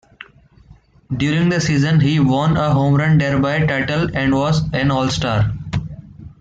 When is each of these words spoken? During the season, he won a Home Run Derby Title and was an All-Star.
During 1.15 1.49
the 1.49 1.61
season, 1.61 1.99
he 1.99 2.19
won 2.19 2.57
a 2.57 2.73
Home 2.73 2.95
Run 2.95 3.19
Derby 3.19 3.67
Title 3.67 4.09
and 4.17 4.33
was 4.33 4.61
an 4.73 4.89
All-Star. 4.89 5.53